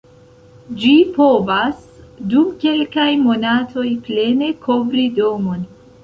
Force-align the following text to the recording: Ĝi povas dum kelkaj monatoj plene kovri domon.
Ĝi 0.83 0.93
povas 1.17 1.83
dum 2.31 2.47
kelkaj 2.63 3.05
monatoj 3.25 3.83
plene 4.07 4.49
kovri 4.65 5.05
domon. 5.19 5.61